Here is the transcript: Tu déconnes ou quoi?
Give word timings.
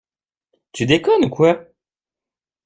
Tu 0.71 0.87
déconnes 0.87 1.25
ou 1.25 1.29
quoi? 1.29 1.63